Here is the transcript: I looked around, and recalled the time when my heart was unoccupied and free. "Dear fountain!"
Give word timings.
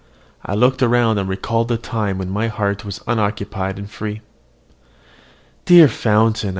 I 0.43 0.55
looked 0.55 0.81
around, 0.81 1.19
and 1.19 1.29
recalled 1.29 1.67
the 1.67 1.77
time 1.77 2.17
when 2.17 2.31
my 2.31 2.47
heart 2.47 2.83
was 2.83 3.01
unoccupied 3.05 3.77
and 3.77 3.87
free. 3.87 4.21
"Dear 5.65 5.87
fountain!" 5.87 6.49